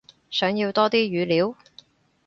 [0.31, 1.55] 想要多啲語料？